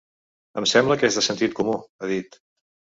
Em 0.61 0.67
sembla 0.71 0.97
que 1.03 1.11
és 1.11 1.19
de 1.21 1.25
sentit 1.29 1.57
comú, 1.63 1.79
ha 2.03 2.13
dit. 2.17 2.45